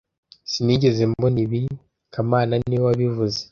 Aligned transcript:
Sinigeze 0.51 1.01
mbona 1.11 1.37
ibi 1.45 1.61
kamana 2.13 2.53
niwe 2.65 2.83
wabivuze 2.87 3.39